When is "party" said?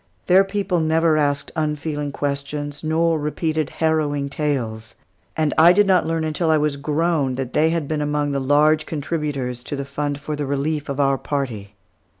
11.19-11.75